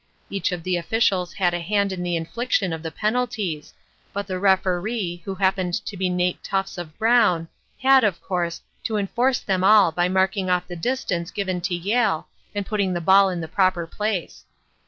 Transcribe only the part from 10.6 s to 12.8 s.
the distance given to Yale and